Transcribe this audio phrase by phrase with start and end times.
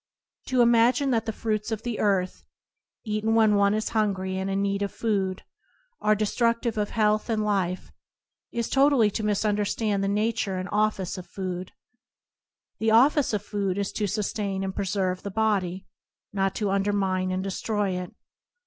[0.47, 2.43] To imagine that the fruits of the earth,
[3.05, 5.43] eaten when one is hungry and in need of food,
[6.01, 7.91] are destruc tive of health and life
[8.51, 11.73] is totally to misun derstand the nature and office of food.
[12.79, 15.85] The office of food is to sustain and preserve the body,
[16.33, 18.11] not to undermine and destroy it.